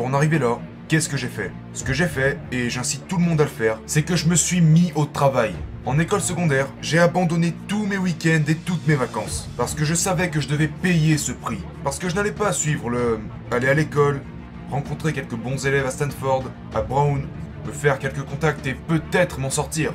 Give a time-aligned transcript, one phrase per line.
[0.00, 0.58] pour en arriver là,
[0.88, 1.52] qu'est-ce que j'ai fait?
[1.74, 4.28] Ce que j'ai fait, et j'incite tout le monde à le faire, c'est que je
[4.28, 5.52] me suis mis au travail.
[5.84, 9.50] En école secondaire, j'ai abandonné tous mes week-ends et toutes mes vacances.
[9.58, 11.58] Parce que je savais que je devais payer ce prix.
[11.84, 13.20] Parce que je n'allais pas suivre le...
[13.50, 14.22] aller à l'école,
[14.70, 16.44] rencontrer quelques bons élèves à Stanford,
[16.74, 17.20] à Brown,
[17.66, 19.92] me faire quelques contacts et peut-être m'en sortir.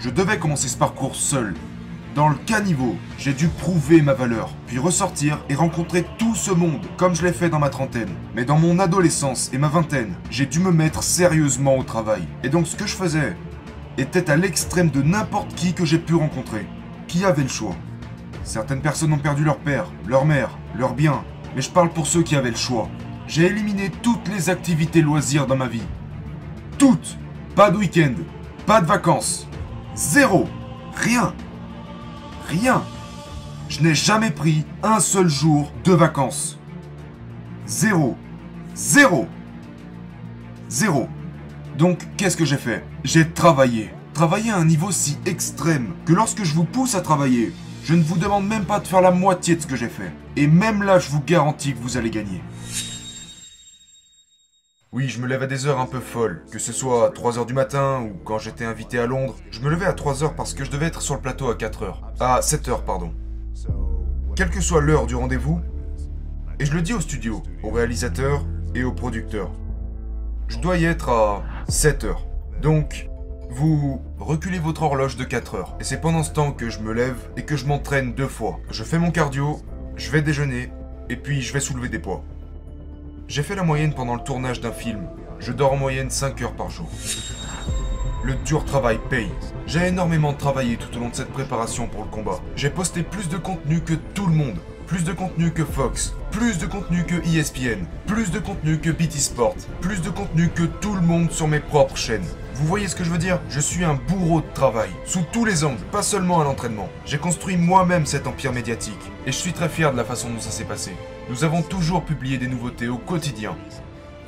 [0.00, 1.54] Je devais commencer ce parcours seul.
[2.14, 6.86] Dans le caniveau, j'ai dû prouver ma valeur, puis ressortir et rencontrer tout ce monde,
[6.96, 8.14] comme je l'ai fait dans ma trentaine.
[8.36, 12.22] Mais dans mon adolescence et ma vingtaine, j'ai dû me mettre sérieusement au travail.
[12.44, 13.36] Et donc ce que je faisais,
[13.98, 16.66] était à l'extrême de n'importe qui que j'ai pu rencontrer.
[17.08, 17.74] Qui avait le choix
[18.44, 21.24] Certaines personnes ont perdu leur père, leur mère, leurs biens,
[21.56, 22.88] mais je parle pour ceux qui avaient le choix.
[23.26, 25.82] J'ai éliminé toutes les activités loisirs dans ma vie.
[26.78, 27.18] Toutes
[27.56, 28.14] Pas de week-end,
[28.66, 29.48] pas de vacances,
[29.96, 30.46] zéro
[30.94, 31.34] Rien
[32.60, 32.84] Rien
[33.68, 36.58] Je n'ai jamais pris un seul jour de vacances.
[37.66, 38.16] Zéro
[38.74, 39.26] Zéro
[40.68, 41.08] Zéro
[41.76, 42.84] donc, qu'est-ce que j'ai fait?
[43.02, 43.90] J'ai travaillé.
[44.12, 47.52] Travaillé à un niveau si extrême que lorsque je vous pousse à travailler,
[47.82, 50.12] je ne vous demande même pas de faire la moitié de ce que j'ai fait.
[50.36, 52.40] Et même là, je vous garantis que vous allez gagner.
[54.96, 56.44] Oui, je me lève à des heures un peu folles.
[56.52, 59.68] Que ce soit à 3h du matin ou quand j'étais invité à Londres, je me
[59.68, 61.96] levais à 3h parce que je devais être sur le plateau à 4h.
[62.20, 63.12] À 7h, pardon.
[64.36, 65.60] Quelle que soit l'heure du rendez-vous,
[66.60, 69.50] et je le dis au studio, au réalisateur et au producteur.
[70.46, 72.24] Je dois y être à 7 heures.
[72.62, 73.10] Donc,
[73.50, 75.76] vous reculez votre horloge de 4 heures.
[75.80, 78.60] Et c'est pendant ce temps que je me lève et que je m'entraîne deux fois.
[78.70, 79.60] Je fais mon cardio,
[79.96, 80.70] je vais déjeuner,
[81.08, 82.22] et puis je vais soulever des poids.
[83.26, 85.06] J'ai fait la moyenne pendant le tournage d'un film.
[85.38, 86.88] Je dors en moyenne 5 heures par jour.
[88.22, 89.30] Le dur travail paye.
[89.66, 92.40] J'ai énormément travaillé tout au long de cette préparation pour le combat.
[92.54, 94.58] J'ai posté plus de contenu que tout le monde.
[94.86, 99.12] Plus de contenu que Fox, plus de contenu que ESPN, plus de contenu que BT
[99.12, 102.26] Sport, plus de contenu que tout le monde sur mes propres chaînes.
[102.54, 103.40] Vous voyez ce que je veux dire?
[103.48, 106.90] Je suis un bourreau de travail, sous tous les angles, pas seulement à l'entraînement.
[107.06, 108.92] J'ai construit moi-même cet empire médiatique,
[109.26, 110.92] et je suis très fier de la façon dont ça s'est passé.
[111.30, 113.56] Nous avons toujours publié des nouveautés au quotidien.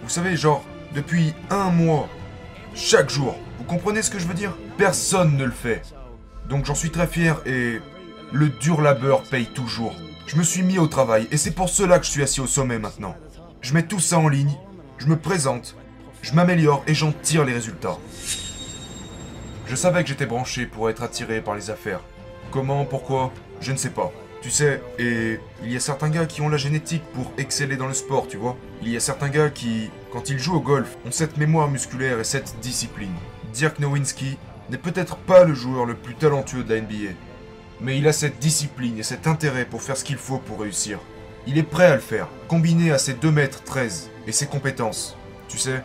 [0.02, 0.64] Vous savez, genre,
[0.94, 2.08] depuis un mois,
[2.74, 3.36] chaque jour.
[3.58, 4.56] Vous comprenez ce que je veux dire?
[4.78, 5.82] Personne ne le fait.
[6.48, 7.80] Donc j'en suis très fier et
[8.32, 9.94] le dur labeur paye toujours.
[10.26, 12.48] Je me suis mis au travail et c'est pour cela que je suis assis au
[12.48, 13.14] sommet maintenant.
[13.60, 14.56] Je mets tout ça en ligne,
[14.98, 15.76] je me présente,
[16.20, 17.96] je m'améliore et j'en tire les résultats.
[19.66, 22.00] Je savais que j'étais branché pour être attiré par les affaires.
[22.50, 24.12] Comment, pourquoi, je ne sais pas.
[24.42, 27.88] Tu sais, et il y a certains gars qui ont la génétique pour exceller dans
[27.88, 28.56] le sport, tu vois.
[28.82, 32.18] Il y a certains gars qui, quand ils jouent au golf, ont cette mémoire musculaire
[32.18, 33.14] et cette discipline.
[33.52, 34.38] Dirk Nowinski
[34.70, 37.14] n'est peut-être pas le joueur le plus talentueux de la NBA,
[37.80, 40.98] mais il a cette discipline et cet intérêt pour faire ce qu'il faut pour réussir.
[41.46, 45.16] Il est prêt à le faire, combiné à ses 2 mètres 13 et ses compétences.
[45.48, 45.82] Tu sais,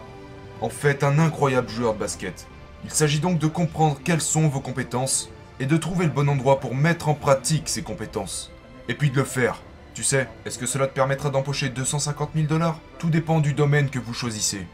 [0.61, 2.47] en fait un incroyable joueur de basket.
[2.83, 5.29] Il s'agit donc de comprendre quelles sont vos compétences
[5.59, 8.51] et de trouver le bon endroit pour mettre en pratique ces compétences.
[8.87, 9.61] Et puis de le faire.
[9.93, 12.79] Tu sais, est-ce que cela te permettra d'empocher 250 000 dollars?
[12.97, 14.65] Tout dépend du domaine que vous choisissez.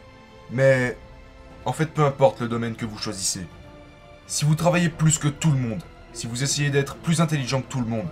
[0.52, 0.96] Mais,
[1.66, 3.42] en fait, peu importe le domaine que vous choisissez.
[4.28, 7.68] Si vous travaillez plus que tout le monde, si vous essayez d'être plus intelligent que
[7.68, 8.08] tout le monde,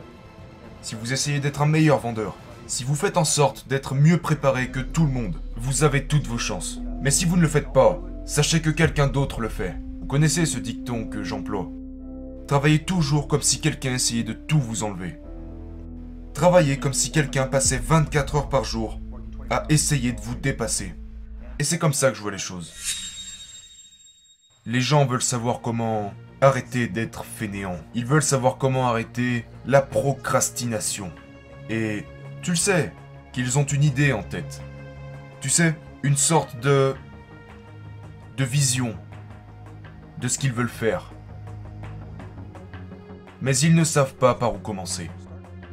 [0.81, 2.35] si vous essayez d'être un meilleur vendeur,
[2.67, 6.27] si vous faites en sorte d'être mieux préparé que tout le monde, vous avez toutes
[6.27, 6.79] vos chances.
[7.01, 9.75] Mais si vous ne le faites pas, sachez que quelqu'un d'autre le fait.
[9.99, 11.69] Vous connaissez ce dicton que j'emploie.
[12.47, 15.19] Travaillez toujours comme si quelqu'un essayait de tout vous enlever.
[16.33, 18.99] Travaillez comme si quelqu'un passait 24 heures par jour
[19.49, 20.93] à essayer de vous dépasser.
[21.59, 22.73] Et c'est comme ça que je vois les choses.
[24.65, 27.79] Les gens veulent savoir comment arrêter d'être fainéants.
[27.93, 31.11] Ils veulent savoir comment arrêter la procrastination.
[31.69, 32.05] Et
[32.41, 32.93] tu le sais,
[33.31, 34.61] qu'ils ont une idée en tête.
[35.41, 36.95] Tu sais, une sorte de...
[38.37, 38.95] de vision
[40.19, 41.11] de ce qu'ils veulent faire.
[43.41, 45.09] Mais ils ne savent pas par où commencer.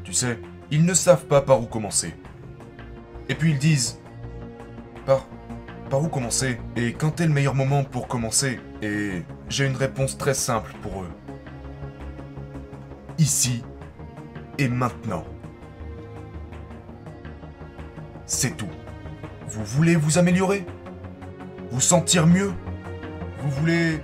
[0.05, 0.39] Tu sais,
[0.71, 2.15] ils ne savent pas par où commencer.
[3.29, 4.01] Et puis ils disent...
[5.07, 5.27] Par...
[5.91, 9.23] par où commencer Et quand est le meilleur moment pour commencer Et
[9.53, 11.11] j'ai une réponse très simple pour eux.
[13.19, 13.63] Ici
[14.57, 15.25] et maintenant.
[18.25, 18.71] C'est tout.
[19.47, 20.65] Vous voulez vous améliorer?
[21.71, 22.55] Vous sentir mieux?
[23.43, 24.01] Vous voulez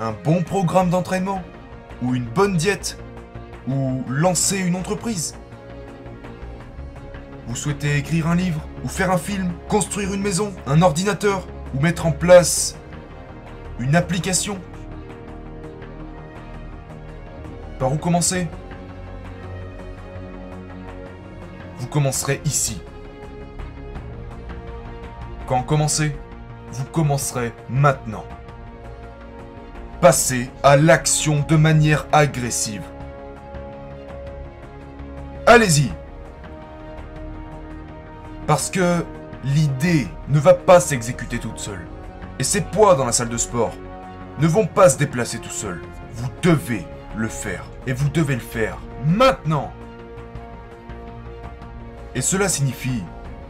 [0.00, 1.42] un bon programme d'entraînement?
[2.00, 2.98] Ou une bonne diète?
[3.68, 5.34] Ou lancer une entreprise?
[7.46, 8.62] Vous souhaitez écrire un livre?
[8.82, 9.52] Ou faire un film?
[9.68, 10.54] Construire une maison?
[10.66, 11.46] Un ordinateur?
[11.74, 12.78] Ou mettre en place
[13.78, 14.58] une application?
[17.78, 18.48] Par où commencer?
[21.78, 22.80] Vous commencerez ici.
[25.46, 26.16] Quand commencez,
[26.72, 28.24] vous commencerez maintenant.
[30.00, 32.82] Passez à l'action de manière agressive.
[35.46, 35.92] Allez-y
[38.46, 39.04] Parce que
[39.44, 41.86] l'idée ne va pas s'exécuter toute seule.
[42.38, 43.72] Et ces poids dans la salle de sport
[44.38, 45.82] ne vont pas se déplacer tout seuls.
[46.14, 47.64] Vous devez le faire.
[47.86, 49.72] Et vous devez le faire maintenant.
[52.14, 53.02] Et cela signifie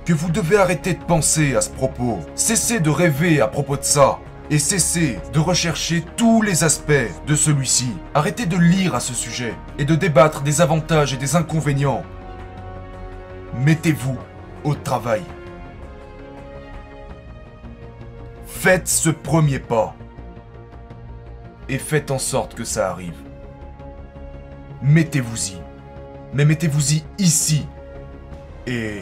[0.05, 3.83] que vous devez arrêter de penser à ce propos, cesser de rêver à propos de
[3.83, 4.19] ça,
[4.51, 6.93] et cesser de rechercher tous les aspects
[7.27, 7.89] de celui-ci.
[8.15, 12.05] Arrêtez de lire à ce sujet et de débattre des avantages et des inconvénients.
[13.65, 14.19] Mettez-vous
[14.65, 15.23] au travail.
[18.47, 19.95] Faites ce premier pas.
[21.69, 23.26] Et faites en sorte que ça arrive.
[24.83, 25.57] Mettez-vous-y.
[26.35, 27.67] Mais mettez-vous-y ici.
[28.67, 29.01] Et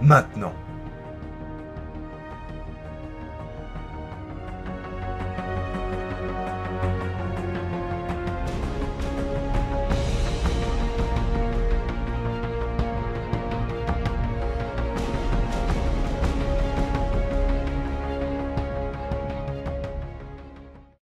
[0.00, 0.52] maintenant.